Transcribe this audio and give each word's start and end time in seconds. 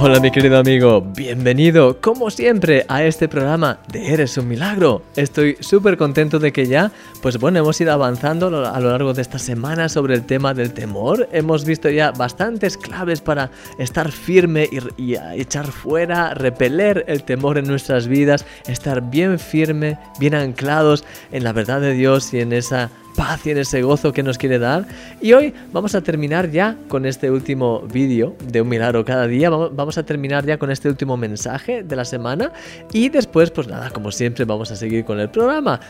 Hola 0.00 0.20
mi 0.20 0.30
querido 0.30 0.58
amigo, 0.58 1.00
bienvenido 1.00 2.00
como 2.00 2.30
siempre 2.30 2.86
a 2.86 3.02
este 3.02 3.26
programa 3.26 3.80
de 3.88 4.12
Eres 4.12 4.38
un 4.38 4.46
Milagro. 4.46 5.02
Estoy 5.16 5.56
súper 5.58 5.96
contento 5.96 6.38
de 6.38 6.52
que 6.52 6.68
ya, 6.68 6.92
pues 7.20 7.40
bueno, 7.40 7.58
hemos 7.58 7.80
ido 7.80 7.92
avanzando 7.92 8.46
a 8.46 8.78
lo 8.78 8.90
largo 8.90 9.12
de 9.12 9.22
esta 9.22 9.40
semana 9.40 9.88
sobre 9.88 10.14
el 10.14 10.24
tema 10.24 10.54
del 10.54 10.72
temor. 10.72 11.28
Hemos 11.32 11.64
visto 11.64 11.90
ya 11.90 12.12
bastantes 12.12 12.76
claves 12.76 13.20
para 13.20 13.50
estar 13.80 14.12
firme 14.12 14.68
y, 14.96 15.12
y 15.14 15.16
echar 15.34 15.66
fuera, 15.66 16.32
repeler 16.32 17.04
el 17.08 17.24
temor 17.24 17.58
en 17.58 17.66
nuestras 17.66 18.06
vidas, 18.06 18.46
estar 18.68 19.10
bien 19.10 19.40
firme, 19.40 19.98
bien 20.20 20.36
anclados 20.36 21.04
en 21.32 21.42
la 21.42 21.52
verdad 21.52 21.80
de 21.80 21.94
Dios 21.94 22.32
y 22.32 22.38
en 22.38 22.52
esa 22.52 22.88
paz 23.18 23.44
y 23.46 23.50
en 23.50 23.58
ese 23.58 23.82
gozo 23.82 24.12
que 24.12 24.22
nos 24.22 24.38
quiere 24.38 24.60
dar. 24.60 24.86
Y 25.20 25.32
hoy 25.32 25.52
vamos 25.72 25.96
a 25.96 26.00
terminar 26.00 26.52
ya 26.52 26.76
con 26.86 27.04
este 27.04 27.32
último 27.32 27.80
vídeo 27.80 28.36
de 28.44 28.62
un 28.62 28.68
milagro 28.68 29.04
cada 29.04 29.26
día. 29.26 29.50
Vamos 29.50 29.98
a 29.98 30.04
terminar 30.04 30.46
ya 30.46 30.56
con 30.56 30.70
este 30.70 30.88
último 30.88 31.16
mensaje 31.16 31.82
de 31.82 31.96
la 31.96 32.04
semana. 32.04 32.52
Y 32.92 33.08
después, 33.08 33.50
pues 33.50 33.66
nada, 33.66 33.90
como 33.90 34.12
siempre, 34.12 34.44
vamos 34.44 34.70
a 34.70 34.76
seguir 34.76 35.04
con 35.04 35.18
el 35.18 35.28
programa 35.28 35.80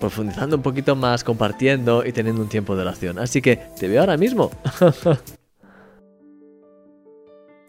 profundizando 0.00 0.56
un 0.56 0.62
poquito 0.62 0.96
más, 0.96 1.22
compartiendo 1.22 2.06
y 2.06 2.12
teniendo 2.12 2.40
un 2.40 2.48
tiempo 2.48 2.74
de 2.74 2.80
oración. 2.80 3.18
Así 3.18 3.42
que 3.42 3.60
te 3.78 3.86
veo 3.86 4.00
ahora 4.00 4.16
mismo. 4.16 4.50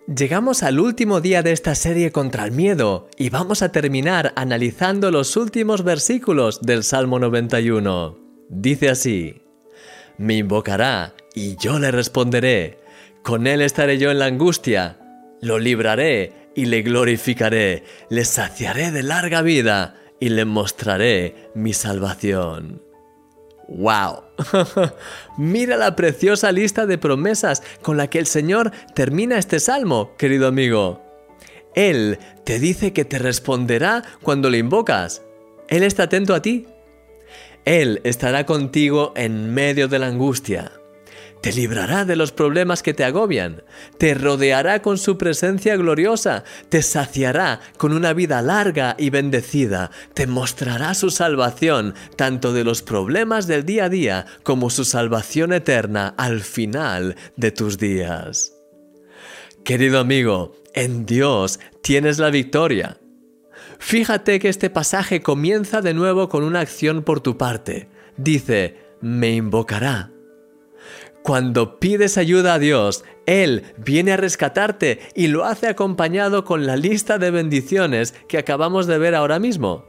Llegamos 0.08 0.64
al 0.64 0.80
último 0.80 1.20
día 1.20 1.44
de 1.44 1.52
esta 1.52 1.76
serie 1.76 2.14
contra 2.14 2.46
el 2.46 2.54
miedo 2.54 3.10
y 3.18 3.30
vamos 3.30 3.62
a 3.62 3.74
terminar 3.74 4.32
analizando 4.38 5.12
los 5.12 5.36
últimos 5.36 5.84
versículos 5.84 6.62
del 6.62 6.84
Salmo 6.86 7.20
91. 7.20 8.31
Dice 8.54 8.90
así, 8.90 9.44
me 10.18 10.36
invocará 10.36 11.14
y 11.34 11.56
yo 11.56 11.80
le 11.80 11.90
responderé, 11.90 12.80
con 13.24 13.48
él 13.48 13.62
estaré 13.62 13.98
yo 13.98 14.12
en 14.12 14.20
la 14.20 14.26
angustia, 14.26 15.00
lo 15.40 15.58
libraré 15.58 16.50
y 16.54 16.66
le 16.66 16.82
glorificaré, 16.82 17.86
le 18.10 18.26
saciaré 18.26 18.92
de 18.92 19.04
larga 19.04 19.42
vida 19.42 19.96
y 20.20 20.28
le 20.28 20.44
mostraré 20.44 21.50
mi 21.56 21.72
salvación. 21.72 22.82
¡Wow! 23.70 24.24
Mira 25.38 25.78
la 25.78 25.96
preciosa 25.96 26.52
lista 26.52 26.86
de 26.86 26.98
promesas 26.98 27.64
con 27.82 27.96
la 27.96 28.10
que 28.10 28.20
el 28.20 28.28
Señor 28.28 28.72
termina 28.94 29.38
este 29.38 29.62
salmo, 29.62 30.18
querido 30.18 30.50
amigo. 30.50 31.02
Él 31.74 32.20
te 32.44 32.60
dice 32.60 32.92
que 32.92 33.06
te 33.06 33.18
responderá 33.18 34.04
cuando 34.22 34.50
le 34.50 34.58
invocas. 34.58 35.22
Él 35.70 35.84
está 35.84 36.04
atento 36.04 36.36
a 36.36 36.42
ti 36.42 36.68
él 37.66 38.02
estará 38.04 38.46
contigo 38.46 39.14
en 39.16 39.54
medio 39.54 39.88
de 39.88 40.00
la 40.00 40.08
angustia. 40.08 40.72
Te 41.42 41.52
librará 41.52 42.06
de 42.06 42.16
los 42.16 42.32
problemas 42.32 42.84
que 42.84 42.94
te 42.94 43.04
agobian, 43.04 43.64
te 43.98 44.14
rodeará 44.14 44.84
con 44.84 45.00
su 45.00 45.18
presencia 45.18 45.76
gloriosa, 45.76 46.44
te 46.70 46.84
saciará 46.84 47.62
con 47.78 47.94
una 47.94 48.14
vida 48.14 48.44
larga 48.44 48.96
y 49.00 49.10
bendecida, 49.10 49.90
te 50.14 50.28
mostrará 50.28 50.94
su 50.94 51.10
salvación, 51.10 51.96
tanto 52.16 52.54
de 52.54 52.64
los 52.64 52.84
problemas 52.84 53.48
del 53.48 53.66
día 53.66 53.86
a 53.86 53.90
día 53.90 54.26
como 54.44 54.70
su 54.70 54.86
salvación 54.86 55.52
eterna 55.52 56.14
al 56.16 56.42
final 56.42 57.16
de 57.38 57.52
tus 57.52 57.80
días. 57.80 58.54
Querido 59.64 60.00
amigo, 60.00 60.56
en 60.76 61.08
Dios 61.08 61.60
tienes 61.82 62.20
la 62.20 62.30
victoria. 62.30 63.01
Fíjate 63.82 64.40
que 64.40 64.48
este 64.48 64.70
pasaje 64.70 65.22
comienza 65.22 65.82
de 65.82 65.96
nuevo 65.96 66.30
con 66.30 66.44
una 66.44 66.62
acción 66.62 67.02
por 67.02 67.20
tu 67.20 67.36
parte. 67.36 67.90
Dice, 68.16 68.78
me 69.02 69.32
invocará. 69.32 70.12
Cuando 71.24 71.80
pides 71.80 72.18
ayuda 72.18 72.54
a 72.54 72.60
Dios, 72.60 73.04
Él 73.26 73.64
viene 73.78 74.14
a 74.14 74.18
rescatarte 74.18 75.00
y 75.16 75.28
lo 75.28 75.46
hace 75.46 75.68
acompañado 75.68 76.46
con 76.46 76.68
la 76.68 76.78
lista 76.78 77.18
de 77.18 77.32
bendiciones 77.32 78.14
que 78.30 78.38
acabamos 78.38 78.86
de 78.86 79.00
ver 79.00 79.16
ahora 79.16 79.40
mismo. 79.40 79.84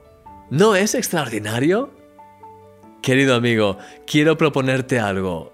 ¿No 0.51 0.75
es 0.75 0.95
extraordinario? 0.95 1.91
Querido 3.03 3.35
amigo, 3.35 3.77
quiero 4.07 4.37
proponerte 4.39 5.01
algo. 5.01 5.53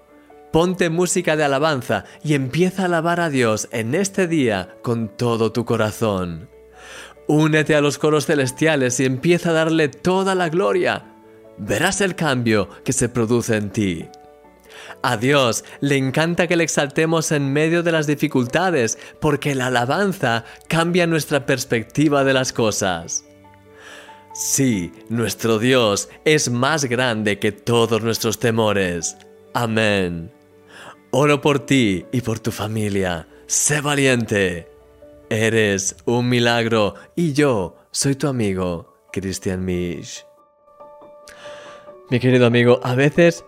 Ponte 0.51 0.89
música 0.89 1.35
de 1.35 1.43
alabanza 1.43 2.05
y 2.23 2.33
empieza 2.35 2.83
a 2.83 2.85
alabar 2.85 3.19
a 3.19 3.29
Dios 3.29 3.67
en 3.71 3.93
este 3.93 4.27
día 4.27 4.77
con 4.81 5.09
todo 5.09 5.51
tu 5.51 5.65
corazón. 5.65 6.49
Únete 7.31 7.75
a 7.75 7.81
los 7.81 7.99
coros 7.99 8.25
celestiales 8.25 8.99
y 8.99 9.05
empieza 9.05 9.51
a 9.51 9.53
darle 9.53 9.87
toda 9.87 10.33
la 10.33 10.49
gloria. 10.49 11.13
Verás 11.59 12.01
el 12.01 12.15
cambio 12.15 12.69
que 12.83 12.91
se 12.91 13.07
produce 13.07 13.55
en 13.55 13.69
ti. 13.69 14.07
A 15.03 15.15
Dios 15.15 15.63
le 15.79 15.95
encanta 15.95 16.47
que 16.47 16.55
le 16.55 16.63
exaltemos 16.63 17.31
en 17.31 17.53
medio 17.53 17.83
de 17.83 17.91
las 17.91 18.07
dificultades, 18.07 18.97
porque 19.21 19.53
la 19.53 19.67
alabanza 19.67 20.43
cambia 20.67 21.05
nuestra 21.05 21.45
perspectiva 21.45 22.23
de 22.23 22.33
las 22.33 22.51
cosas. 22.51 23.25
Sí, 24.33 24.91
nuestro 25.09 25.59
Dios 25.59 26.09
es 26.25 26.49
más 26.49 26.85
grande 26.85 27.37
que 27.37 27.51
todos 27.51 28.01
nuestros 28.01 28.39
temores. 28.39 29.17
Amén. 29.53 30.31
Oro 31.11 31.41
por 31.41 31.59
ti 31.59 32.07
y 32.11 32.21
por 32.21 32.39
tu 32.39 32.51
familia. 32.51 33.27
Sé 33.45 33.81
valiente. 33.81 34.78
Eres 35.29 35.95
un 36.05 36.27
milagro 36.27 36.95
y 37.15 37.33
yo 37.33 37.75
soy 37.91 38.15
tu 38.15 38.27
amigo, 38.27 38.95
Christian 39.11 39.63
Misch. 39.63 40.25
Mi 42.09 42.19
querido 42.19 42.47
amigo, 42.47 42.79
a 42.81 42.95
veces 42.95 43.45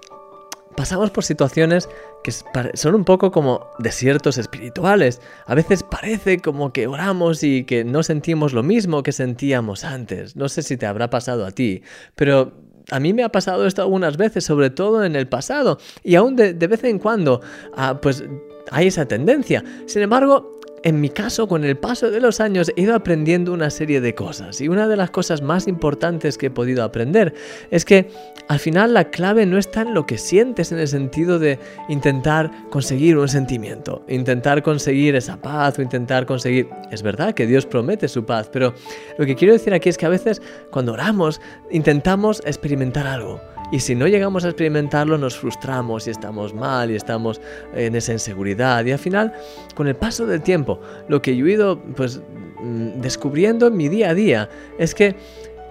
pasamos 0.75 1.09
por 1.09 1.23
situaciones 1.23 1.89
que 2.23 2.31
son 2.75 2.93
un 2.93 3.03
poco 3.03 3.31
como 3.31 3.71
desiertos 3.79 4.37
espirituales. 4.37 5.21
A 5.47 5.55
veces 5.55 5.81
parece 5.81 6.39
como 6.39 6.71
que 6.71 6.85
oramos 6.85 7.43
y 7.43 7.63
que 7.63 7.83
no 7.83 8.03
sentimos 8.03 8.53
lo 8.53 8.61
mismo 8.61 9.01
que 9.01 9.11
sentíamos 9.11 9.83
antes. 9.83 10.35
No 10.35 10.49
sé 10.49 10.61
si 10.61 10.77
te 10.77 10.85
habrá 10.85 11.09
pasado 11.09 11.47
a 11.47 11.51
ti, 11.51 11.81
pero 12.13 12.51
a 12.91 12.99
mí 12.99 13.11
me 13.11 13.23
ha 13.23 13.29
pasado 13.29 13.65
esto 13.65 13.81
algunas 13.81 14.17
veces, 14.17 14.43
sobre 14.43 14.69
todo 14.69 15.03
en 15.03 15.15
el 15.15 15.27
pasado, 15.27 15.79
y 16.03 16.13
aún 16.13 16.35
de, 16.35 16.53
vez 16.53 16.83
en 16.83 16.99
cuando, 16.99 17.41
ah, 17.75 17.99
pues 17.99 18.23
hay 18.69 18.85
esa 18.85 19.07
tendencia. 19.07 19.63
Sin 19.87 20.03
embargo, 20.03 20.59
en 20.83 20.99
mi 20.99 21.09
caso, 21.09 21.47
con 21.47 21.63
el 21.63 21.77
paso 21.77 22.09
de 22.09 22.19
los 22.19 22.39
años 22.39 22.71
he 22.75 22.81
ido 22.81 22.95
aprendiendo 22.95 23.53
una 23.53 23.69
serie 23.69 24.01
de 24.01 24.15
cosas. 24.15 24.61
Y 24.61 24.67
una 24.67 24.87
de 24.87 24.95
las 24.95 25.11
cosas 25.11 25.41
más 25.41 25.67
importantes 25.67 26.37
que 26.37 26.47
he 26.47 26.51
podido 26.51 26.83
aprender 26.83 27.33
es 27.69 27.85
que 27.85 28.09
al 28.47 28.59
final 28.59 28.93
la 28.93 29.09
clave 29.11 29.45
no 29.45 29.57
está 29.57 29.81
en 29.81 29.93
lo 29.93 30.05
que 30.05 30.17
sientes 30.17 30.71
en 30.71 30.79
el 30.79 30.87
sentido 30.87 31.39
de 31.39 31.59
intentar 31.89 32.51
conseguir 32.69 33.17
un 33.17 33.27
sentimiento, 33.27 34.03
intentar 34.07 34.63
conseguir 34.63 35.15
esa 35.15 35.41
paz 35.41 35.77
o 35.77 35.81
intentar 35.81 36.25
conseguir... 36.25 36.67
Es 36.91 37.03
verdad 37.03 37.33
que 37.33 37.45
Dios 37.45 37.65
promete 37.65 38.07
su 38.07 38.25
paz, 38.25 38.49
pero 38.51 38.73
lo 39.17 39.25
que 39.25 39.35
quiero 39.35 39.53
decir 39.53 39.73
aquí 39.73 39.89
es 39.89 39.97
que 39.97 40.05
a 40.05 40.09
veces 40.09 40.41
cuando 40.71 40.93
oramos 40.93 41.41
intentamos 41.71 42.41
experimentar 42.45 43.07
algo 43.07 43.39
y 43.71 43.79
si 43.79 43.95
no 43.95 44.07
llegamos 44.07 44.43
a 44.43 44.49
experimentarlo, 44.49 45.17
nos 45.17 45.37
frustramos 45.37 46.05
y 46.07 46.11
estamos 46.11 46.53
mal 46.53 46.91
y 46.91 46.95
estamos 46.95 47.39
en 47.73 47.95
esa 47.95 48.11
inseguridad. 48.11 48.85
Y 48.85 48.91
al 48.91 48.99
final, 48.99 49.33
con 49.75 49.87
el 49.87 49.95
paso 49.95 50.25
del 50.25 50.41
tiempo, 50.41 50.79
lo 51.07 51.21
que 51.21 51.35
yo 51.35 51.47
he 51.47 51.51
ido 51.51 51.79
pues, 51.95 52.21
mm, 52.61 52.99
descubriendo 53.01 53.67
en 53.67 53.77
mi 53.77 53.87
día 53.87 54.09
a 54.09 54.13
día 54.13 54.49
es 54.77 54.93
que 54.93 55.15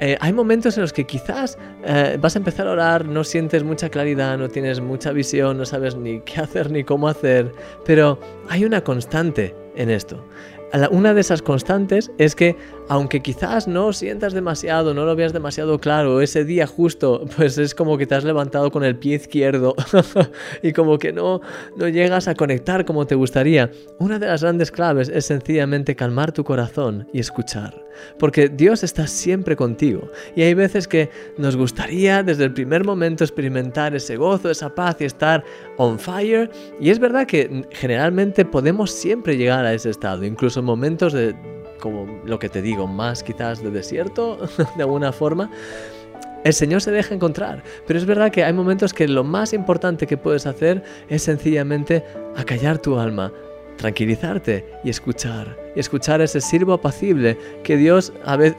eh, 0.02 0.16
hay 0.18 0.32
momentos 0.32 0.78
en 0.78 0.82
los 0.82 0.94
que 0.94 1.04
quizás 1.04 1.58
eh, 1.84 2.16
vas 2.18 2.34
a 2.34 2.38
empezar 2.38 2.66
a 2.66 2.72
orar, 2.72 3.04
no 3.04 3.22
sientes 3.22 3.62
mucha 3.62 3.90
claridad, 3.90 4.38
no 4.38 4.48
tienes 4.48 4.80
mucha 4.80 5.12
visión, 5.12 5.58
no 5.58 5.66
sabes 5.66 5.94
ni 5.94 6.20
qué 6.20 6.40
hacer 6.40 6.70
ni 6.70 6.84
cómo 6.84 7.06
hacer, 7.06 7.52
pero 7.84 8.18
hay 8.48 8.64
una 8.64 8.82
constante 8.82 9.54
en 9.76 9.90
esto 9.90 10.24
una 10.90 11.14
de 11.14 11.20
esas 11.20 11.42
constantes 11.42 12.10
es 12.18 12.34
que 12.34 12.56
aunque 12.90 13.20
quizás 13.20 13.68
no 13.68 13.92
sientas 13.92 14.32
demasiado, 14.32 14.94
no 14.94 15.04
lo 15.04 15.14
veas 15.14 15.32
demasiado 15.32 15.78
claro, 15.78 16.20
ese 16.20 16.44
día 16.44 16.66
justo, 16.66 17.24
pues 17.36 17.56
es 17.56 17.72
como 17.72 17.96
que 17.96 18.04
te 18.04 18.16
has 18.16 18.24
levantado 18.24 18.72
con 18.72 18.82
el 18.82 18.96
pie 18.96 19.14
izquierdo 19.14 19.76
y 20.62 20.72
como 20.72 20.98
que 20.98 21.12
no, 21.12 21.40
no 21.76 21.86
llegas 21.86 22.26
a 22.26 22.34
conectar 22.34 22.84
como 22.84 23.06
te 23.06 23.14
gustaría. 23.14 23.70
Una 24.00 24.18
de 24.18 24.26
las 24.26 24.42
grandes 24.42 24.72
claves 24.72 25.08
es 25.08 25.26
sencillamente 25.26 25.94
calmar 25.94 26.32
tu 26.32 26.42
corazón 26.42 27.06
y 27.12 27.20
escuchar, 27.20 27.80
porque 28.18 28.48
Dios 28.48 28.82
está 28.82 29.06
siempre 29.06 29.54
contigo 29.54 30.10
y 30.34 30.42
hay 30.42 30.54
veces 30.54 30.88
que 30.88 31.10
nos 31.38 31.54
gustaría 31.56 32.24
desde 32.24 32.42
el 32.42 32.52
primer 32.52 32.84
momento 32.84 33.22
experimentar 33.22 33.94
ese 33.94 34.16
gozo, 34.16 34.50
esa 34.50 34.74
paz 34.74 34.96
y 34.98 35.04
estar 35.04 35.44
on 35.76 35.96
fire 35.96 36.50
y 36.80 36.90
es 36.90 36.98
verdad 36.98 37.28
que 37.28 37.68
generalmente 37.70 38.44
podemos 38.44 38.90
siempre 38.90 39.36
llegar 39.36 39.64
a 39.64 39.74
ese 39.74 39.90
estado, 39.90 40.24
incluso 40.24 40.60
momentos 40.60 41.12
de, 41.12 41.36
como 41.80 42.20
lo 42.24 42.38
que 42.38 42.48
te 42.48 42.62
digo, 42.62 42.86
más 42.86 43.22
quizás 43.22 43.62
de 43.62 43.70
desierto, 43.70 44.38
de 44.76 44.82
alguna 44.82 45.12
forma, 45.12 45.50
el 46.44 46.52
Señor 46.54 46.80
se 46.80 46.90
deja 46.90 47.14
encontrar. 47.14 47.62
Pero 47.86 47.98
es 47.98 48.06
verdad 48.06 48.30
que 48.30 48.44
hay 48.44 48.52
momentos 48.52 48.94
que 48.94 49.08
lo 49.08 49.24
más 49.24 49.52
importante 49.52 50.06
que 50.06 50.16
puedes 50.16 50.46
hacer 50.46 50.82
es 51.08 51.22
sencillamente 51.22 52.04
acallar 52.36 52.78
tu 52.78 52.98
alma, 52.98 53.32
tranquilizarte 53.76 54.64
y 54.84 54.90
escuchar. 54.90 55.58
Y 55.76 55.80
escuchar 55.80 56.20
ese 56.20 56.40
sirvo 56.40 56.74
apacible 56.74 57.38
que 57.62 57.76
Dios, 57.76 58.12
a 58.24 58.36
veces, 58.36 58.56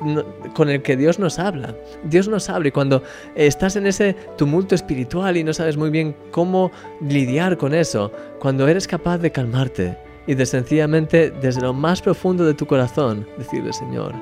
con 0.53 0.69
el 0.69 0.81
que 0.81 0.95
Dios 0.95 1.19
nos 1.19 1.39
habla. 1.39 1.75
Dios 2.03 2.27
nos 2.27 2.49
habla 2.49 2.69
y 2.69 2.71
cuando 2.71 3.03
estás 3.35 3.75
en 3.75 3.87
ese 3.87 4.15
tumulto 4.37 4.75
espiritual 4.75 5.37
y 5.37 5.43
no 5.43 5.53
sabes 5.53 5.77
muy 5.77 5.89
bien 5.89 6.15
cómo 6.31 6.71
lidiar 7.01 7.57
con 7.57 7.73
eso, 7.73 8.11
cuando 8.39 8.67
eres 8.67 8.87
capaz 8.87 9.17
de 9.17 9.31
calmarte 9.31 10.10
y 10.27 10.35
de 10.35 10.45
sencillamente 10.45 11.31
desde 11.31 11.61
lo 11.61 11.73
más 11.73 12.01
profundo 12.01 12.45
de 12.45 12.53
tu 12.53 12.65
corazón 12.65 13.27
decirle, 13.37 13.73
Señor, 13.73 14.13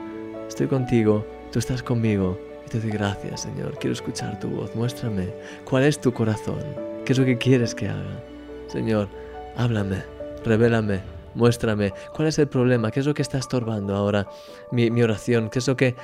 estoy 0.48 0.68
contigo, 0.68 1.26
tú 1.52 1.60
estás 1.60 1.84
conmigo. 1.84 2.40
Y 2.66 2.70
te 2.70 2.80
doy 2.80 2.92
gracias, 2.92 3.42
Señor. 3.42 3.78
Quiero 3.80 3.94
escuchar 3.94 4.40
tu 4.40 4.50
voz. 4.50 4.76
Muéstrame 4.76 5.34
cuál 5.66 5.84
es 5.84 6.00
tu 6.00 6.14
corazón. 6.14 6.60
¿Qué 7.06 7.14
es 7.14 7.20
lo 7.20 7.26
que 7.26 7.38
quieres 7.38 7.76
que 7.76 7.90
haga? 7.90 8.24
Señor, 8.68 9.10
háblame, 9.58 10.04
revélame, 10.46 11.02
muéstrame 11.34 11.94
cuál 12.14 12.28
es 12.28 12.40
el 12.40 12.48
problema, 12.48 12.92
qué 12.92 13.00
es 13.00 13.06
lo 13.06 13.14
que 13.14 13.22
está 13.22 13.38
estorbando 13.38 13.96
ahora 13.96 14.28
mi, 14.72 14.92
mi 14.92 15.02
oración, 15.02 15.50
qué 15.50 15.60
es 15.60 15.68
lo 15.68 15.76
que 15.76 15.96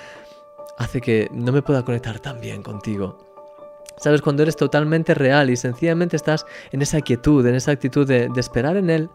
hace 0.77 1.00
que 1.00 1.30
no 1.31 1.51
me 1.51 1.62
pueda 1.62 1.86
conectar 1.86 2.19
tan 2.19 2.41
bien 2.41 2.63
contigo. 2.63 3.18
Sabes, 3.98 4.21
cuando 4.21 4.44
eres 4.44 4.57
totalmente 4.57 5.13
real 5.13 5.50
y 5.50 5.56
sencillamente 5.56 6.18
estás 6.18 6.45
en 6.71 6.81
esa 6.81 7.00
quietud, 7.00 7.45
en 7.45 7.56
esa 7.56 7.71
actitud 7.71 8.06
de, 8.06 8.27
de 8.27 8.39
esperar 8.41 8.75
en 8.75 8.89
Él 8.89 9.09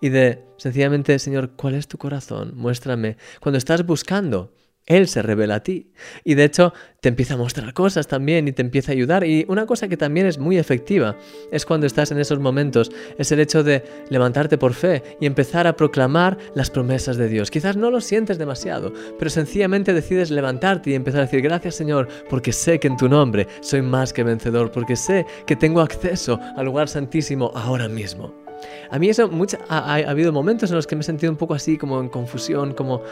y 0.00 0.08
de 0.10 0.44
sencillamente, 0.56 1.18
Señor, 1.18 1.52
¿cuál 1.56 1.74
es 1.74 1.88
tu 1.88 1.98
corazón? 1.98 2.52
Muéstrame. 2.56 3.16
Cuando 3.40 3.58
estás 3.58 3.84
buscando, 3.84 4.52
él 4.86 5.08
se 5.08 5.22
revela 5.22 5.56
a 5.56 5.62
ti. 5.62 5.92
Y 6.24 6.34
de 6.34 6.44
hecho 6.44 6.72
te 7.00 7.08
empieza 7.08 7.34
a 7.34 7.36
mostrar 7.36 7.72
cosas 7.72 8.06
también 8.06 8.46
y 8.48 8.52
te 8.52 8.62
empieza 8.62 8.92
a 8.92 8.94
ayudar. 8.94 9.24
Y 9.24 9.44
una 9.48 9.66
cosa 9.66 9.88
que 9.88 9.96
también 9.96 10.26
es 10.26 10.38
muy 10.38 10.58
efectiva 10.58 11.16
es 11.50 11.66
cuando 11.66 11.86
estás 11.86 12.10
en 12.10 12.18
esos 12.18 12.38
momentos, 12.38 12.90
es 13.18 13.32
el 13.32 13.40
hecho 13.40 13.62
de 13.62 13.84
levantarte 14.08 14.58
por 14.58 14.74
fe 14.74 15.02
y 15.20 15.26
empezar 15.26 15.66
a 15.66 15.76
proclamar 15.76 16.38
las 16.54 16.70
promesas 16.70 17.16
de 17.16 17.28
Dios. 17.28 17.50
Quizás 17.50 17.76
no 17.76 17.90
lo 17.90 18.00
sientes 18.00 18.38
demasiado, 18.38 18.92
pero 19.18 19.30
sencillamente 19.30 19.94
decides 19.94 20.30
levantarte 20.30 20.90
y 20.90 20.94
empezar 20.94 21.20
a 21.20 21.24
decir 21.24 21.42
gracias 21.42 21.74
Señor 21.74 22.08
porque 22.28 22.52
sé 22.52 22.78
que 22.78 22.88
en 22.88 22.96
tu 22.96 23.08
nombre 23.08 23.46
soy 23.60 23.82
más 23.82 24.12
que 24.12 24.24
vencedor, 24.24 24.70
porque 24.70 24.96
sé 24.96 25.26
que 25.46 25.56
tengo 25.56 25.80
acceso 25.80 26.38
al 26.56 26.66
lugar 26.66 26.88
santísimo 26.88 27.52
ahora 27.54 27.88
mismo. 27.88 28.41
A 28.90 28.98
mí 28.98 29.08
eso, 29.08 29.30
ha, 29.68 29.94
habido 29.94 30.32
momentos 30.32 30.70
en 30.70 30.76
los 30.76 30.86
que 30.86 30.96
me 30.96 31.00
he 31.00 31.04
sentido 31.04 31.32
un 31.32 31.38
poco 31.38 31.54
así, 31.54 31.78
como 31.78 32.00
en 32.00 32.08
confusión, 32.08 32.74
como, 32.74 33.02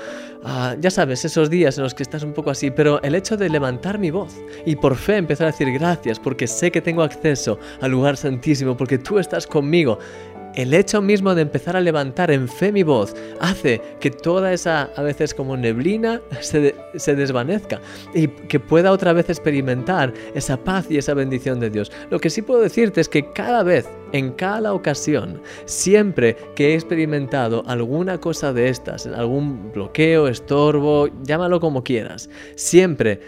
ah, 0.45 0.77
ya 0.81 0.91
sabes, 0.91 1.25
esos 1.25 1.51
días 1.51 1.79
en 1.79 1.85
los 1.85 1.95
que 1.95 2.03
estás 2.03 2.23
un 2.23 2.33
poco 2.33 2.51
así, 2.51 2.71
pero 2.71 3.03
el 3.03 3.15
hecho 3.15 3.37
de 3.37 3.49
levantar 3.49 3.99
mi 3.99 4.11
voz 4.11 4.35
y 4.67 4.77
por 4.77 4.97
fe 4.97 5.17
empezar 5.17 5.49
a 5.49 5.51
decir 5.53 5.73
gracias 5.73 6.19
porque 6.19 6.47
sé 6.47 6.71
que 6.71 6.81
tengo 6.81 7.03
acceso 7.03 7.59
al 7.81 7.91
lugar 7.91 8.17
santísimo, 8.17 8.77
porque 8.77 8.99
tú 8.99 9.19
estás 9.19 9.47
conmigo, 9.47 9.99
el 10.55 10.75
hecho 10.75 11.01
mismo 11.01 11.35
de 11.35 11.43
empezar 11.43 11.77
a 11.77 11.81
levantar 11.81 12.31
en 12.31 12.49
fe 12.49 12.73
mi 12.73 12.83
voz 12.83 13.15
hace 13.41 13.81
que 14.01 14.11
toda 14.11 14.53
esa, 14.53 14.91
a 14.97 15.03
veces 15.03 15.35
como 15.35 15.57
neblina, 15.57 16.21
se, 16.41 16.75
se, 16.97 17.15
desvanezca 17.15 17.81
y 18.15 18.29
que 18.29 18.61
pueda 18.61 18.93
otra 18.93 19.13
vez 19.13 19.29
experimentar 19.29 20.13
esa 20.35 20.57
paz 20.57 20.87
y 20.91 20.99
esa 20.99 21.15
bendición 21.15 21.61
de 21.61 21.71
Dios. 21.71 21.93
Lo 22.11 22.19
que 22.19 22.31
sí 22.31 22.43
puedo 22.43 22.61
decirte 22.61 23.01
es 23.01 23.09
que 23.09 23.33
cada 23.33 23.63
vez, 23.63 23.89
en 24.13 24.33
cada 24.33 24.73
ocasión, 24.73 25.41
siempre 25.65 26.37
que 26.55 26.71
he 26.71 26.75
experimentado 26.75 27.63
alguna 27.67 28.19
cosa 28.19 28.53
de 28.53 28.69
estas, 28.69 29.07
algún 29.07 29.73
bloqueo, 29.73 30.29
estorbo, 30.29 31.09
llámalo 31.23 31.61
como 31.61 31.85
quieras, 31.85 32.29
siempre 32.57 33.21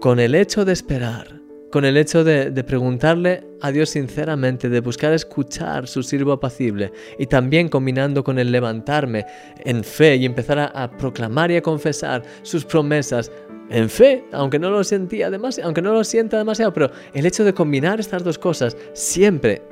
con 0.00 0.20
el 0.20 0.34
hecho 0.34 0.64
de 0.64 0.72
esperar, 0.72 1.37
con 1.70 1.84
el 1.84 1.96
hecho 1.96 2.24
de, 2.24 2.50
preguntarle 2.64 3.44
a 3.60 3.70
Dios 3.70 3.90
sinceramente, 3.90 4.68
de 4.68 4.80
buscar 4.80 5.12
escuchar 5.12 5.86
su 5.86 6.02
sirvo 6.02 6.32
apacible 6.32 6.92
y 7.18 7.26
también 7.26 7.68
combinando 7.68 8.24
con 8.24 8.38
el 8.38 8.50
levantarme 8.50 9.26
en 9.64 9.84
fe 9.84 10.16
y 10.16 10.24
empezar 10.24 10.58
a, 10.58 10.90
proclamar 10.96 11.50
y 11.50 11.56
a 11.56 11.62
confesar 11.62 12.22
sus 12.42 12.64
promesas 12.64 13.30
en 13.70 13.90
fe, 13.90 14.24
aunque 14.32 14.58
no 14.58 14.70
lo 14.70 14.82
sentía 14.82 15.30
demasiado, 15.30 15.66
aunque 15.66 15.82
no 15.82 15.92
lo 15.92 16.04
sienta 16.04 16.38
demasiado, 16.38 16.72
pero 16.72 16.90
el 17.12 17.26
hecho 17.26 17.44
de 17.44 17.52
combinar 17.52 18.00
estas 18.00 18.24
dos 18.24 18.38
cosas 18.38 18.76
siempre, 18.94 19.62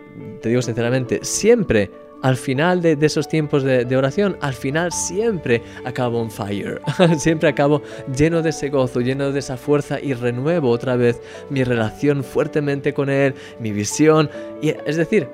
te 0.42 0.50
digo 0.50 0.60
sinceramente, 0.60 1.20
siempre 1.22 1.90
al 2.22 2.36
final 2.36 2.82
de, 2.82 2.96
esos 3.00 3.28
tiempos 3.28 3.62
de, 3.62 3.96
oración, 3.96 4.36
al 4.40 4.54
final 4.54 4.92
siempre 4.92 5.62
acabo 5.84 6.20
on 6.20 6.30
fire, 6.30 6.80
siempre 7.18 7.48
acabo 7.48 7.82
lleno 8.16 8.42
de 8.42 8.50
ese 8.50 8.68
gozo, 8.68 9.00
lleno 9.00 9.32
de 9.32 9.38
esa 9.38 9.56
fuerza 9.56 10.00
y 10.00 10.14
renuevo 10.14 10.70
otra 10.70 10.96
vez 10.96 11.20
mi 11.50 11.62
relación 11.64 12.24
fuertemente 12.24 12.92
con 12.92 13.10
Él, 13.10 13.34
mi 13.60 13.72
visión, 13.72 14.30
y, 14.60 14.70
es 14.86 14.96
decir, 14.96 15.28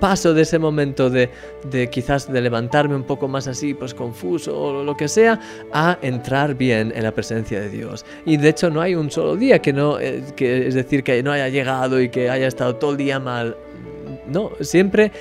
paso 0.00 0.34
de 0.34 0.42
ese 0.42 0.58
momento 0.58 1.08
de, 1.08 1.30
quizás 1.90 2.30
de 2.30 2.40
levantarme 2.40 2.94
un 2.94 3.04
poco 3.04 3.28
más 3.28 3.46
así, 3.46 3.74
pues 3.74 3.94
confuso 3.94 4.58
o 4.60 4.84
lo 4.84 4.96
que 4.96 5.08
sea, 5.08 5.40
a 5.72 5.98
entrar 6.02 6.54
bien 6.54 6.92
en 6.94 7.02
la 7.02 7.12
presencia 7.12 7.60
de 7.60 7.70
Dios. 7.70 8.04
Y 8.26 8.36
de 8.36 8.50
hecho 8.50 8.70
no 8.70 8.80
hay 8.80 8.94
un 8.94 9.10
solo 9.10 9.36
día 9.36 9.60
que 9.60 9.72
no, 9.72 9.98
eh, 9.98 10.22
que, 10.36 10.66
es 10.66 10.74
decir, 10.74 11.04
que 11.04 11.22
no 11.22 11.32
haya 11.32 11.48
llegado 11.48 12.00
y 12.00 12.08
que 12.08 12.28
haya 12.28 12.48
estado 12.48 12.76
todo 12.76 12.92
el 12.92 12.96
día 12.96 13.18
mal. 13.18 13.56
No, 14.26 14.52
siempre 14.60 15.12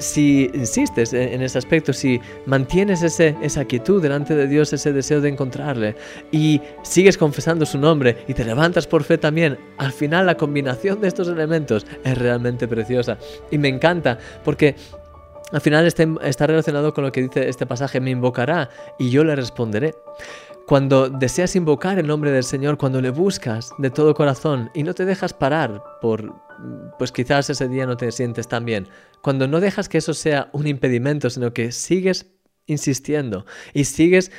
si 0.00 0.50
insistes 0.54 1.12
en 1.12 1.42
ese 1.42 1.58
aspecto, 1.58 1.92
si 1.92 2.20
mantienes 2.46 3.02
ese, 3.02 3.36
esa 3.42 3.64
quietud 3.64 4.02
delante 4.02 4.34
de 4.34 4.46
Dios, 4.46 4.72
ese 4.72 4.92
deseo 4.92 5.20
de 5.20 5.28
encontrarle, 5.28 5.94
y 6.32 6.60
sigues 6.82 7.16
confesando 7.16 7.66
su 7.66 7.78
nombre 7.78 8.24
y 8.26 8.34
te 8.34 8.44
levantas 8.44 8.86
por 8.86 9.04
fe 9.04 9.18
también, 9.18 9.58
al 9.78 9.92
final 9.92 10.26
la 10.26 10.36
combinación 10.36 11.00
de 11.00 11.08
estos 11.08 11.28
elementos 11.28 11.86
es 12.04 12.18
realmente 12.18 12.66
preciosa. 12.66 13.18
Y 13.50 13.58
me 13.58 13.68
encanta 13.68 14.18
porque 14.44 14.74
al 15.52 15.60
final 15.60 15.86
está, 15.86 16.04
está 16.22 16.46
relacionado 16.46 16.94
con 16.94 17.04
lo 17.04 17.12
que 17.12 17.22
dice 17.22 17.48
este 17.48 17.66
pasaje, 17.66 18.00
me 18.00 18.10
invocará 18.10 18.70
y 18.98 19.10
yo 19.10 19.24
le 19.24 19.34
responderé. 19.34 19.94
Cuando 20.70 21.08
deseas 21.10 21.56
invocar 21.56 21.98
el 21.98 22.06
nombre 22.06 22.30
del 22.30 22.44
Señor, 22.44 22.78
cuando 22.78 23.00
le 23.00 23.10
buscas 23.10 23.70
de 23.78 23.90
todo 23.90 24.14
corazón 24.14 24.70
y 24.72 24.84
no 24.84 24.94
te 24.94 25.04
dejas 25.04 25.32
parar 25.34 25.82
por, 26.00 26.32
pues 26.96 27.10
quizás 27.10 27.50
ese 27.50 27.66
día 27.66 27.86
no 27.86 27.96
te 27.96 28.12
sientes 28.12 28.46
tan 28.46 28.64
bien, 28.64 28.86
cuando 29.20 29.48
no 29.48 29.58
dejas 29.58 29.88
que 29.88 29.98
eso 29.98 30.14
sea 30.14 30.48
un 30.52 30.68
impedimento, 30.68 31.28
sino 31.28 31.52
que 31.52 31.72
sigues 31.72 32.30
insistiendo 32.66 33.46
y 33.74 33.82
sigues 33.82 34.30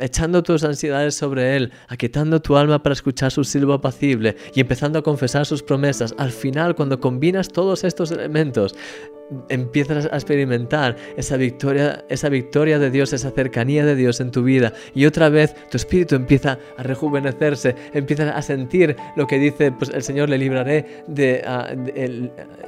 echando 0.00 0.42
tus 0.42 0.64
ansiedades 0.64 1.14
sobre 1.14 1.54
Él, 1.54 1.72
aquietando 1.86 2.42
tu 2.42 2.56
alma 2.56 2.82
para 2.82 2.94
escuchar 2.94 3.30
su 3.30 3.44
silbo 3.44 3.74
apacible 3.74 4.34
y 4.56 4.60
empezando 4.60 4.98
a 4.98 5.02
confesar 5.04 5.46
sus 5.46 5.62
promesas, 5.62 6.16
al 6.18 6.32
final 6.32 6.74
cuando 6.74 6.98
combinas 6.98 7.46
todos 7.46 7.84
estos 7.84 8.10
elementos, 8.10 8.74
empiezas 9.48 10.06
a 10.06 10.16
experimentar 10.16 10.96
esa 11.16 11.36
victoria, 11.36 12.04
esa 12.08 12.28
victoria 12.28 12.78
de 12.78 12.90
Dios, 12.90 13.12
esa 13.12 13.30
cercanía 13.30 13.84
de 13.84 13.96
Dios 13.96 14.20
en 14.20 14.30
tu 14.30 14.42
vida 14.42 14.72
y 14.94 15.06
otra 15.06 15.28
vez 15.28 15.54
tu 15.70 15.76
espíritu 15.76 16.14
empieza 16.14 16.58
a 16.76 16.82
rejuvenecerse, 16.82 17.74
empiezas 17.92 18.34
a 18.34 18.42
sentir 18.42 18.96
lo 19.16 19.26
que 19.26 19.38
dice 19.38 19.72
pues 19.72 19.90
el 19.90 20.02
Señor 20.02 20.28
le 20.28 20.38
libraré 20.38 21.04
de, 21.06 21.42
ah, 21.46 21.74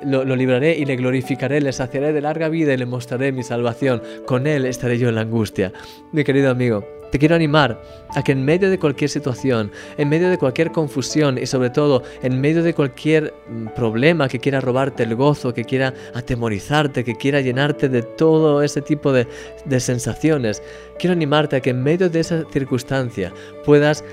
lo, 0.04 0.25
lo, 0.25 0.37
libraré 0.37 0.76
y 0.76 0.85
le 0.85 0.97
glorificaré, 0.97 1.61
le 1.61 1.73
saciaré 1.73 2.12
de 2.12 2.21
larga 2.21 2.49
vida 2.49 2.75
y 2.75 2.76
le 2.76 2.87
mostraré 2.87 3.33
mi 3.33 3.42
salvación. 3.42 4.02
Con 4.26 4.47
él 4.47 4.66
estaré 4.66 4.99
yo 4.99 5.09
en 5.09 5.16
la 5.16 5.23
angustia. 5.23 5.73
Mi 6.12 6.25
querido 6.25 6.50
amigo, 6.50 6.85
te 7.11 7.19
quiero 7.19 7.35
animar 7.35 7.81
a 8.15 8.23
que 8.23 8.33
en 8.33 8.45
medio 8.45 8.71
de 8.71 8.79
cualquier 8.79 9.11
situación, 9.11 9.71
en 9.97 10.09
medio 10.09 10.31
de 10.31 10.38
cualquier 10.38 10.73
confusión 10.73 11.38
y 11.38 11.47
sobre 11.47 11.71
todo 11.71 12.03
en 12.23 12.41
medio 12.41 12.62
de 12.62 12.75
cualquier 12.75 13.35
mm, 13.49 13.69
problema 13.69 14.29
que 14.29 14.38
quiera 14.38 14.61
robarte 14.61 15.03
el 15.03 15.15
gozo, 15.15 15.55
que 15.55 15.65
quiera 15.65 15.95
atemorizarte, 16.15 17.05
que 17.05 17.17
quiera 17.17 17.41
llenarte 17.41 17.88
de 17.88 18.03
todo 18.03 18.62
ese 18.62 18.83
tipo 18.83 19.12
de, 19.12 19.27
de 19.65 19.81
sensaciones, 19.81 20.62
quiero 20.99 21.12
animarte 21.12 21.57
a 21.57 21.61
que 21.61 21.71
en 21.71 21.83
medio 21.83 22.09
de 22.09 22.21
esa 22.21 22.45
circunstancia 22.50 23.33
puedas 23.65 24.05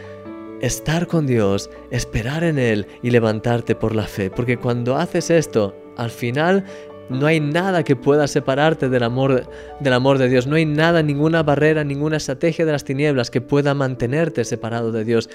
estar 0.62 1.08
con 1.08 1.28
Dios, 1.28 1.70
esperar 1.92 2.44
en 2.44 2.58
Él 2.58 2.88
y 3.04 3.10
levantarte 3.12 3.76
por 3.76 3.94
la 3.94 4.04
fe. 4.04 4.30
Porque 4.30 4.58
cuando 4.58 4.96
haces 4.96 5.30
esto, 5.30 5.76
al 5.98 6.10
final 6.10 6.66
no 7.10 7.28
hay 7.28 7.40
nada 7.40 7.84
que 7.84 7.96
pueda 7.96 8.28
separarte 8.28 8.90
del 8.90 9.04
amor, 9.04 9.48
del 9.80 9.94
amor 9.94 10.18
de 10.18 10.30
Dios. 10.30 10.48
No 10.48 10.56
hay 10.56 10.66
nada, 10.66 11.04
ninguna 11.04 11.44
barrera, 11.44 11.84
ninguna 11.84 12.18
estrategia 12.18 12.66
de 12.66 12.72
las 12.72 12.84
tinieblas 12.84 13.30
que 13.30 13.42
pueda 13.42 13.74
mantenerte 13.74 14.44
separado 14.44 14.92
de 14.92 15.04
Dios 15.04 15.30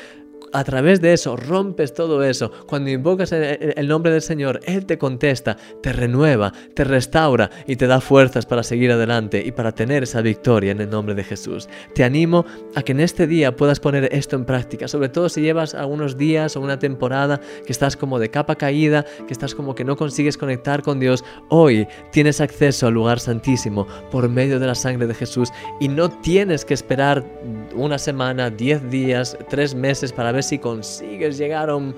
a 0.52 0.64
través 0.64 1.00
de 1.00 1.12
eso 1.12 1.36
rompes 1.36 1.94
todo 1.94 2.24
eso. 2.24 2.50
Cuando 2.66 2.90
invocas 2.90 3.32
el, 3.32 3.88
nombre 3.88 4.12
del 4.12 4.22
Señor, 4.22 4.60
Él 4.64 4.86
te 4.86 4.98
contesta, 4.98 5.56
te 5.82 5.92
renueva, 5.92 6.52
te 6.74 6.84
restaura 6.84 7.50
y 7.66 7.76
te 7.76 7.86
da 7.86 8.00
fuerzas 8.00 8.46
para 8.46 8.62
seguir 8.62 8.92
adelante 8.92 9.42
y 9.44 9.52
para 9.52 9.72
tener 9.72 10.02
esa 10.02 10.22
victoria 10.22 10.72
en 10.72 10.80
el 10.80 10.90
nombre 10.90 11.14
de 11.14 11.24
Jesús. 11.24 11.68
Te 11.94 12.04
animo 12.04 12.44
a 12.74 12.82
que 12.82 12.92
en 12.92 13.00
este 13.00 13.26
día 13.26 13.56
puedas 13.56 13.80
poner 13.80 14.08
esto 14.12 14.36
en 14.36 14.44
práctica, 14.44 14.88
sobre 14.88 15.08
todo 15.08 15.28
si 15.28 15.40
llevas 15.40 15.74
algunos 15.74 16.16
días 16.16 16.56
o 16.56 16.60
una 16.60 16.78
temporada 16.78 17.40
que 17.64 17.72
estás 17.72 17.96
como 17.96 18.18
de 18.18 18.30
capa 18.30 18.56
caída, 18.56 19.04
que 19.26 19.32
estás 19.32 19.54
como 19.54 19.74
que 19.74 19.84
no 19.84 19.96
consigues 19.96 20.36
conectar 20.36 20.82
con 20.82 21.00
Dios. 21.00 21.24
Hoy 21.48 21.86
tienes 22.12 22.40
acceso 22.40 22.86
al 22.86 22.94
lugar 22.94 23.20
santísimo 23.20 23.86
por 24.10 24.28
medio 24.28 24.58
de 24.58 24.66
la 24.66 24.74
sangre 24.74 25.06
de 25.06 25.14
Jesús 25.14 25.50
y 25.80 25.88
no 25.88 26.10
tienes 26.10 26.64
que 26.64 26.74
esperar 26.74 27.24
una 27.74 27.98
semana, 27.98 28.50
diez 28.50 28.88
días, 28.90 29.36
tres 29.48 29.74
meses 29.74 30.12
para 30.12 30.32
ver 30.32 30.42
si 30.42 30.58
consigues 30.58 31.38
llegar 31.38 31.70
a 31.70 31.76
un, 31.76 31.94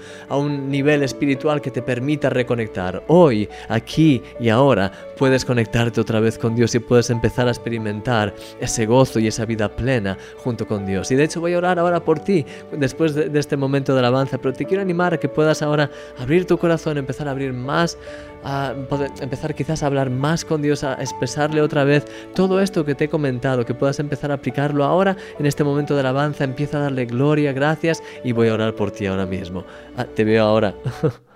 nivel 0.68 1.02
espiritual 1.02 1.60
que 1.60 1.70
te 1.70 1.82
permita 1.82 2.30
reconectar. 2.30 3.02
Hoy, 3.08 3.48
aquí 3.68 4.22
y 4.40 4.48
ahora 4.48 4.92
puedes 5.16 5.44
conectarte 5.44 6.00
otra 6.00 6.20
vez 6.20 6.38
con 6.38 6.54
Dios 6.54 6.74
y 6.74 6.78
puedes 6.78 7.10
empezar 7.10 7.48
a 7.48 7.50
experimentar 7.50 8.34
ese 8.60 8.86
gozo 8.86 9.18
y 9.18 9.26
esa 9.26 9.44
vida 9.44 9.68
plena 9.68 10.16
junto 10.38 10.66
con 10.66 10.86
Dios. 10.86 11.10
Y 11.10 11.14
de 11.14 11.24
hecho 11.24 11.40
voy 11.40 11.54
a 11.54 11.58
orar 11.58 11.78
ahora 11.78 12.00
por 12.00 12.18
ti 12.20 12.44
después 12.72 13.14
de, 13.14 13.30
este 13.38 13.56
momento 13.56 13.92
de 13.92 14.00
alabanza, 14.00 14.38
pero 14.38 14.54
te 14.54 14.64
quiero 14.64 14.82
animar 14.82 15.14
a 15.14 15.18
que 15.18 15.28
puedas 15.28 15.62
ahora 15.62 15.90
abrir 16.18 16.46
tu 16.46 16.58
corazón, 16.58 16.98
empezar 16.98 17.28
a 17.28 17.32
abrir 17.32 17.52
más, 17.52 17.98
a 18.44 18.74
empezar 19.20 19.54
quizás 19.54 19.82
a 19.82 19.86
hablar 19.86 20.10
más 20.10 20.44
con 20.44 20.62
Dios, 20.62 20.84
a 20.84 20.94
expresarle 20.94 21.60
otra 21.62 21.84
vez 21.84 22.04
todo 22.34 22.60
esto 22.60 22.84
que 22.84 22.94
te 22.94 23.04
he 23.04 23.08
comentado, 23.08 23.64
que 23.64 23.74
puedas 23.74 23.98
empezar 24.00 24.30
a 24.30 24.34
aplicarlo 24.34 24.84
ahora 24.84 25.16
en 25.38 25.46
este 25.46 25.64
momento 25.64 25.94
de 25.94 26.00
alabanza, 26.00 26.44
empieza 26.44 26.78
a 26.78 26.82
darle 26.82 27.06
gloria, 27.06 27.52
gracias 27.52 28.02
y 28.24 28.32
voy 28.32 28.48
a 28.48 28.54
orar 28.54 28.74
por 28.74 28.90
ti 28.90 29.06
ahora 29.06 29.26
mismo. 29.26 29.64
Ah, 29.96 30.04
te 30.04 30.24
veo 30.24 30.44
ahora. 30.44 30.74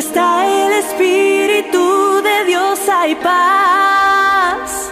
está 0.00 0.46
el 0.46 0.72
Espíritu 0.84 2.22
de 2.22 2.44
Dios? 2.46 2.78
Hay 2.88 3.14
paz. 3.16 4.90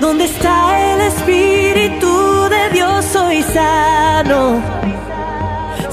¿Dónde 0.00 0.24
está 0.24 0.56
el 0.92 1.00
Espíritu 1.12 2.12
de 2.54 2.62
Dios? 2.74 3.04
Soy 3.06 3.42
sano. 3.42 4.60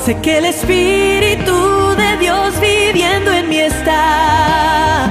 Sé 0.04 0.20
que 0.24 0.40
el 0.40 0.46
Espíritu 0.46 1.58
de 2.02 2.18
Dios 2.18 2.60
viviendo 2.60 3.32
en 3.32 3.48
mí 3.48 3.60
está. 3.60 5.08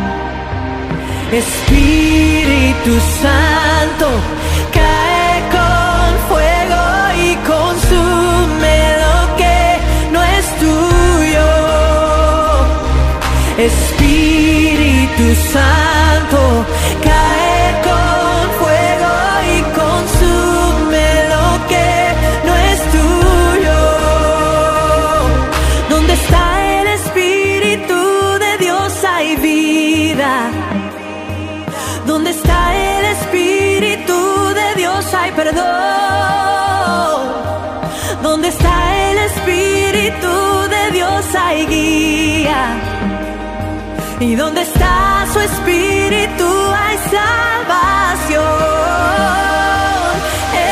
Espíritu 1.33 2.93
Santo 3.23 4.09
Espíritu 13.59 15.35
Santo, 15.53 16.65
Y 44.21 44.35
donde 44.35 44.63
está 44.63 45.27
su 45.33 45.39
espíritu 45.39 46.45
hay 46.75 46.99
salvación. 47.15 48.45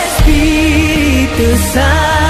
Espíritu 0.04 1.56
Santo, 1.72 2.25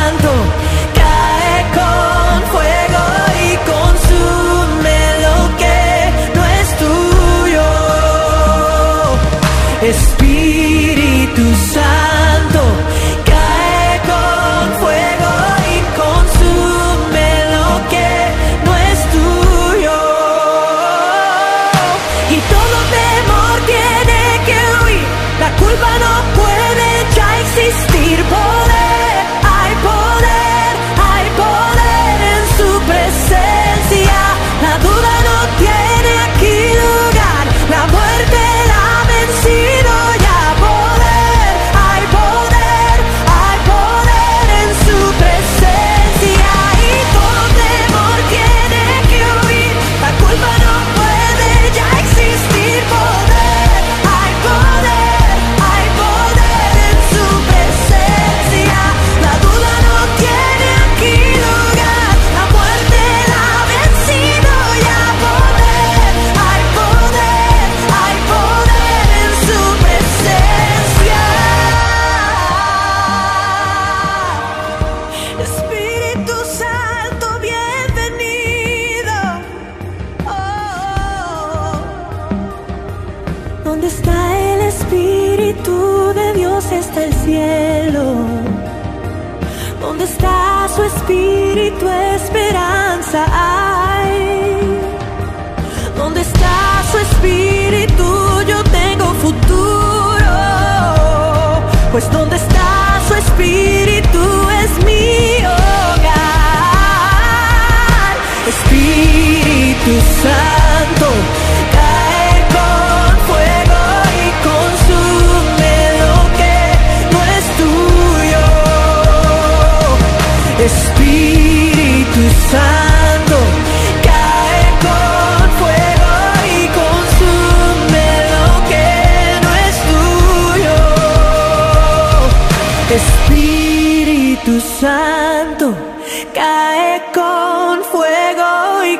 Espíritu 90.97 91.87
esperanza 92.15 93.27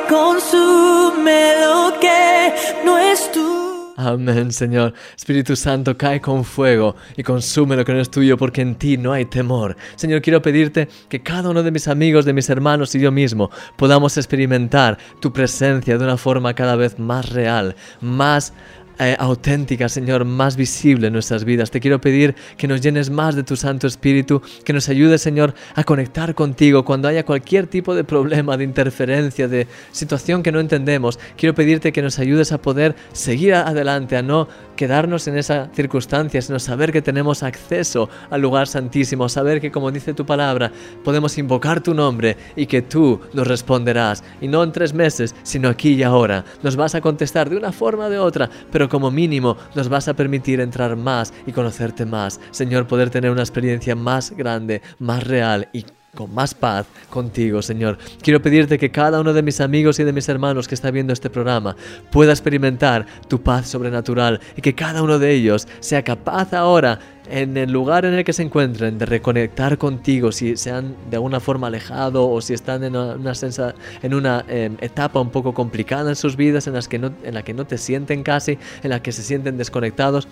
consume 0.09 1.61
lo 1.61 1.99
que 2.01 2.53
no 2.85 2.99
es 2.99 3.31
tuyo. 3.33 3.57
Amén, 3.99 4.53
Señor. 4.53 4.93
Espíritu 5.17 5.57
Santo, 5.57 5.97
cae 5.97 6.21
con 6.21 6.45
fuego 6.45 6.97
y 7.17 7.23
consume 7.23 7.77
lo 7.77 7.85
que 7.85 7.95
no 7.95 8.01
es 8.01 8.11
tuyo, 8.11 8.37
porque 8.37 8.61
en 8.61 8.75
ti 8.75 8.99
no 8.99 9.13
hay 9.13 9.25
temor. 9.25 9.75
Señor, 9.97 10.21
quiero 10.21 10.43
pedirte 10.43 10.89
que 11.09 11.23
cada 11.23 11.49
uno 11.49 11.63
de 11.63 11.71
mis 11.71 11.89
amigos, 11.89 12.27
de 12.27 12.35
mis 12.35 12.51
hermanos 12.51 12.95
y 12.95 13.01
yo 13.01 13.11
mismo 13.11 13.51
podamos 13.77 14.19
experimentar 14.19 14.99
tu 15.21 15.33
presencia 15.33 15.97
de 15.97 16.05
una 16.05 16.19
forma 16.19 16.53
cada 16.53 16.77
vez 16.77 16.99
más 16.99 17.31
real, 17.31 17.75
más 18.03 18.53
eh, 18.99 19.17
auténtica, 19.19 19.89
Señor, 19.89 20.25
más 20.25 20.57
visible 20.57 21.09
en 21.09 21.13
nuestras 21.13 21.45
vidas. 21.45 21.71
Te 21.71 21.81
quiero 21.81 22.01
pedir 22.01 22.35
que 22.57 22.67
nos 22.67 22.81
llenes 22.81 23.11
más 23.11 23.35
de 23.35 23.43
tu 23.43 23.57
Santo 23.57 23.87
Espíritu, 23.87 24.43
que 24.65 24.73
nos 24.73 24.89
ayude, 24.89 25.19
Señor, 25.19 25.55
a 25.75 25.85
conectar 25.85 26.35
contigo 26.35 26.85
cuando 26.85 27.09
haya 27.09 27.25
cualquier 27.25 27.67
tipo 27.67 27.95
de 27.95 28.05
problema, 28.05 28.57
de 28.57 28.65
interferencia, 28.65 29.49
de 29.49 29.67
situación 29.93 30.43
que 30.43 30.53
no 30.53 30.61
entendemos. 30.61 31.19
Quiero 31.37 31.55
pedirte 31.55 31.93
que 31.93 32.03
nos 32.03 32.19
ayudes 32.19 32.53
a 32.53 32.59
poder 32.63 32.97
seguir 33.13 33.55
adelante, 33.55 34.17
a 34.17 34.23
no 34.23 34.49
quedarnos 34.77 35.27
en 35.27 35.37
esa 35.37 35.69
circunstancia, 35.75 36.41
sino 36.41 36.59
saber 36.59 36.93
que 36.93 37.03
tenemos 37.03 37.43
acceso 37.43 38.09
al 38.31 38.43
lugar 38.43 38.69
santísimo, 38.69 39.29
saber 39.29 39.61
que 39.61 39.73
como 39.73 39.91
dice 39.91 40.15
tu 40.15 40.25
palabra, 40.25 40.71
podemos 41.03 41.37
invocar 41.39 41.81
tu 41.81 41.95
nombre 41.95 42.37
y 42.55 42.67
que 42.67 42.83
tú 42.83 43.21
nos 43.33 43.47
responderás, 43.47 44.23
y 44.41 44.49
no 44.49 44.63
en 44.63 44.73
tres 44.73 44.95
meses, 44.95 45.35
sino 45.43 45.69
aquí 45.69 45.95
y 45.95 46.03
ahora. 46.03 46.45
Nos 46.63 46.77
vas 46.77 46.95
a 46.95 47.01
contestar 47.01 47.51
de 47.51 47.57
una 47.57 47.73
forma 47.73 48.07
o 48.07 48.11
de 48.11 48.19
otra, 48.19 48.49
pero 48.71 48.89
como 48.89 49.11
mínimo 49.11 49.57
nos 49.75 49.89
vas 49.89 50.09
a 50.09 50.15
permitir 50.15 50.61
entrar 50.61 50.97
más 50.97 51.33
y 51.47 51.53
conocerte 51.53 52.07
más. 52.07 52.41
Señor, 52.51 52.87
poder 52.87 53.11
tener 53.11 53.31
una 53.31 53.43
experiencia 53.43 53.97
más 53.97 54.31
grande, 54.31 54.83
más 54.99 55.27
real 55.27 55.69
y 55.73 55.85
con 56.17 56.35
más 56.35 56.55
paz 56.55 56.87
contigo, 57.09 57.63
Señor. 57.63 57.99
Quiero 58.21 58.43
pedirte 58.43 58.79
que 58.79 58.91
cada 58.91 59.21
uno 59.21 59.33
de 59.33 59.43
mis 59.43 59.61
amigos 59.61 60.01
y 60.01 60.05
de 60.05 60.13
mis 60.13 60.29
hermanos 60.29 60.67
que 60.67 60.75
está 60.75 60.91
viendo 60.91 61.13
este 61.13 61.31
programa 61.31 61.77
pueda 62.11 62.33
experimentar 62.33 63.07
tu 63.29 63.41
paz 63.41 63.69
sobrenatural 63.69 64.41
y 64.57 64.63
que 64.63 64.75
cada 64.75 65.03
uno 65.03 65.21
de 65.21 65.33
ellos 65.33 65.69
sea 65.79 66.03
capaz 66.03 66.53
ahora 66.53 66.99
en 67.31 67.57
el 67.57 67.71
lugar 67.73 68.05
en 68.05 68.15
el 68.15 68.25
que 68.25 68.33
se 68.33 68.43
encuentren 68.43 68.99
de 68.99 69.07
reconectar 69.07 69.79
contigo 69.79 70.33
si 70.33 70.57
se 70.57 70.71
han 70.71 70.97
de 71.11 71.17
alguna 71.17 71.41
forma 71.41 71.67
alejado 71.67 72.29
o 72.29 72.41
si 72.41 72.55
están 72.55 72.85
en 72.85 72.95
una, 72.97 74.45
em, 74.49 74.77
etapa 74.81 75.21
un 75.21 75.31
poco 75.31 75.53
complicada 75.53 76.11
en 76.11 76.17
sus 76.17 76.37
vidas 76.37 76.67
en, 76.67 76.75
las 76.75 76.89
que 76.89 76.99
no, 76.99 77.13
en 77.23 77.35
la 77.35 77.43
que 77.43 77.55
no 77.55 77.67
te 77.67 77.79
sienten 77.79 78.23
casi, 78.23 78.59
en 78.83 78.91
la 78.91 79.03
que 79.03 79.13
se 79.13 79.23
sienten 79.23 79.59
desconectados. 79.59 80.29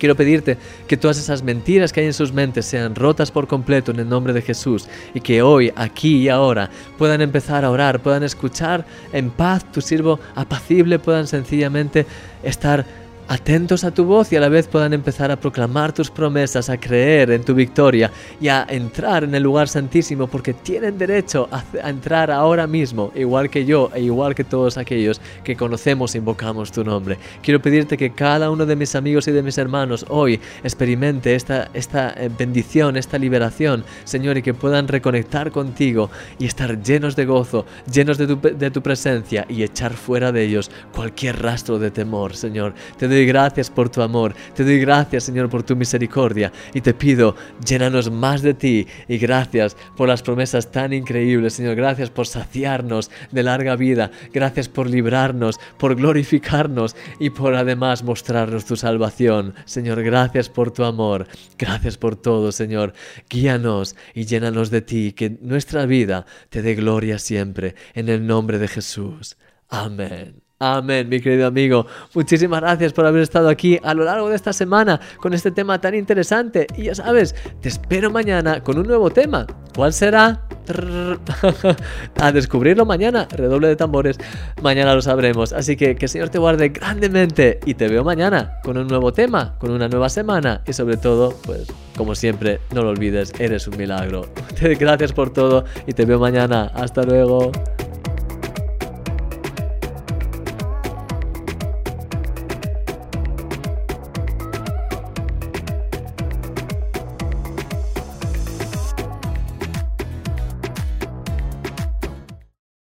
Quiero 0.00 0.16
pedirte 0.16 0.56
que 0.88 0.96
todas 0.96 1.18
esas 1.18 1.42
mentiras 1.42 1.92
que 1.92 2.00
hay 2.00 2.06
en 2.06 2.14
sus 2.14 2.32
mentes 2.32 2.64
sean 2.64 2.94
rotas 2.94 3.30
por 3.30 3.46
completo 3.46 3.90
en 3.90 4.00
el 4.00 4.08
nombre 4.08 4.32
de 4.32 4.40
Jesús 4.40 4.88
y 5.12 5.20
que 5.20 5.42
hoy, 5.42 5.70
aquí 5.76 6.16
y 6.16 6.28
ahora 6.30 6.70
puedan 6.96 7.20
empezar 7.20 7.66
a 7.66 7.70
orar, 7.70 8.00
puedan 8.00 8.22
escuchar 8.22 8.86
en 9.12 9.30
paz 9.30 9.70
tu 9.70 9.82
sirvo 9.82 10.18
apacible, 10.34 10.98
puedan 10.98 11.26
sencillamente 11.26 12.06
estar 12.42 12.86
atentos 13.30 13.84
a 13.84 13.92
tu 13.92 14.04
voz 14.04 14.32
y 14.32 14.36
a 14.36 14.40
la 14.40 14.48
vez 14.48 14.66
puedan 14.66 14.92
empezar 14.92 15.30
a 15.30 15.38
proclamar 15.38 15.92
tus 15.92 16.10
promesas, 16.10 16.68
a 16.68 16.80
creer 16.80 17.30
en 17.30 17.44
tu 17.44 17.54
victoria 17.54 18.10
y 18.40 18.48
a 18.48 18.66
entrar 18.68 19.22
en 19.22 19.32
el 19.36 19.44
lugar 19.44 19.68
santísimo 19.68 20.26
porque 20.26 20.52
tienen 20.52 20.98
derecho 20.98 21.48
a, 21.52 21.62
entrar 21.88 22.32
ahora 22.32 22.66
mismo, 22.66 23.12
igual 23.14 23.48
que 23.48 23.64
yo 23.64 23.88
e 23.94 24.02
igual 24.02 24.34
que 24.34 24.42
todos 24.42 24.76
aquellos 24.76 25.20
que 25.44 25.54
conocemos 25.54 26.12
e 26.12 26.18
invocamos 26.18 26.72
tu 26.72 26.82
nombre. 26.82 27.18
Quiero 27.40 27.62
pedirte 27.62 27.96
que 27.96 28.10
cada 28.10 28.50
uno 28.50 28.66
de 28.66 28.74
mis 28.74 28.96
amigos 28.96 29.28
y 29.28 29.30
de 29.30 29.44
mis 29.44 29.58
hermanos 29.58 30.04
hoy 30.08 30.40
experimente 30.64 31.36
esta, 31.36 31.70
esta 31.72 32.10
eh, 32.16 32.30
bendición, 32.36 32.96
esta 32.96 33.16
liberación, 33.16 33.84
Señor, 34.02 34.38
y 34.38 34.42
que 34.42 34.54
puedan 34.54 34.88
reconectar 34.88 35.52
contigo 35.52 36.10
y 36.40 36.46
estar 36.46 36.82
llenos 36.82 37.14
de 37.14 37.26
gozo, 37.26 37.64
llenos 37.92 38.18
de 38.18 38.26
tu, 38.26 38.40
de 38.40 38.70
tu 38.72 38.82
presencia 38.82 39.46
y 39.48 39.62
echar 39.62 39.92
fuera 39.92 40.32
de 40.32 40.42
ellos 40.42 40.68
cualquier 40.92 41.40
rastro 41.40 41.78
de 41.78 41.92
temor, 41.92 42.34
Señor. 42.34 42.74
Te 42.96 43.19
doy 43.20 43.26
gracias 43.26 43.68
por 43.68 43.90
tu 43.90 44.00
amor, 44.00 44.34
te 44.54 44.64
doy 44.64 44.80
gracias 44.80 45.24
Señor 45.24 45.50
por 45.50 45.62
tu 45.62 45.76
misericordia 45.76 46.50
y 46.72 46.80
te 46.80 46.94
pido, 46.94 47.36
llénanos 47.64 48.10
más 48.10 48.40
de 48.40 48.54
ti 48.54 48.86
y 49.08 49.18
gracias 49.18 49.76
por 49.94 50.08
las 50.08 50.22
promesas 50.22 50.70
tan 50.70 50.94
increíbles 50.94 51.52
Señor, 51.54 51.74
gracias 51.74 52.08
por 52.08 52.26
saciarnos 52.26 53.10
de 53.30 53.42
larga 53.42 53.76
vida, 53.76 54.10
gracias 54.32 54.68
por 54.68 54.88
librarnos, 54.88 55.60
por 55.78 55.96
glorificarnos 55.96 56.96
y 57.18 57.28
por 57.30 57.54
además 57.54 58.02
mostrarnos 58.02 58.64
tu 58.64 58.76
salvación. 58.76 59.54
Señor, 59.66 60.02
gracias 60.02 60.48
por 60.48 60.70
tu 60.70 60.84
amor, 60.84 61.26
gracias 61.58 61.98
por 61.98 62.16
todo 62.16 62.52
Señor, 62.52 62.94
guíanos 63.28 63.96
y 64.14 64.24
llénanos 64.24 64.70
de 64.70 64.80
ti, 64.80 65.12
que 65.12 65.36
nuestra 65.42 65.84
vida 65.84 66.24
te 66.48 66.62
dé 66.62 66.74
gloria 66.74 67.18
siempre, 67.18 67.74
en 67.94 68.08
el 68.08 68.26
nombre 68.26 68.58
de 68.58 68.68
Jesús. 68.68 69.36
Amén. 69.68 70.49
Amén, 70.62 71.08
mi 71.08 71.20
querido 71.22 71.46
amigo. 71.46 71.86
Muchísimas 72.12 72.60
gracias 72.60 72.92
por 72.92 73.06
haber 73.06 73.22
estado 73.22 73.48
aquí 73.48 73.80
a 73.82 73.94
lo 73.94 74.04
largo 74.04 74.28
de 74.28 74.36
esta 74.36 74.52
semana 74.52 75.00
con 75.16 75.32
este 75.32 75.50
tema 75.50 75.80
tan 75.80 75.94
interesante. 75.94 76.66
Y 76.76 76.82
ya 76.82 76.94
sabes, 76.94 77.34
te 77.62 77.70
espero 77.70 78.10
mañana 78.10 78.62
con 78.62 78.76
un 78.76 78.86
nuevo 78.86 79.08
tema. 79.08 79.46
¿Cuál 79.74 79.94
será? 79.94 80.42
a 82.20 82.32
descubrirlo 82.32 82.84
mañana. 82.84 83.26
Redoble 83.30 83.68
de 83.68 83.76
tambores. 83.76 84.18
Mañana 84.60 84.94
lo 84.94 85.00
sabremos. 85.00 85.54
Así 85.54 85.78
que 85.78 85.96
que 85.96 86.04
el 86.04 86.10
Señor 86.10 86.28
te 86.28 86.38
guarde 86.38 86.68
grandemente. 86.68 87.58
Y 87.64 87.72
te 87.72 87.88
veo 87.88 88.04
mañana 88.04 88.60
con 88.62 88.76
un 88.76 88.86
nuevo 88.86 89.14
tema, 89.14 89.56
con 89.58 89.70
una 89.70 89.88
nueva 89.88 90.10
semana. 90.10 90.60
Y 90.66 90.74
sobre 90.74 90.98
todo, 90.98 91.34
pues, 91.46 91.72
como 91.96 92.14
siempre, 92.14 92.60
no 92.74 92.82
lo 92.82 92.90
olvides, 92.90 93.32
eres 93.38 93.66
un 93.66 93.78
milagro. 93.78 94.26
Gracias 94.60 95.14
por 95.14 95.32
todo 95.32 95.64
y 95.86 95.94
te 95.94 96.04
veo 96.04 96.18
mañana. 96.18 96.70
Hasta 96.74 97.02
luego. 97.02 97.50